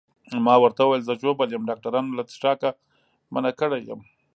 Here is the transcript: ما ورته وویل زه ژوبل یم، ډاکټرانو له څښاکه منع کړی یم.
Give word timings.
ما 0.45 0.55
ورته 0.59 0.81
وویل 0.83 1.03
زه 1.09 1.13
ژوبل 1.21 1.47
یم، 1.51 1.63
ډاکټرانو 1.69 2.15
له 2.17 2.23
څښاکه 2.29 2.69
منع 3.33 3.51
کړی 3.59 3.81
یم. 3.89 3.99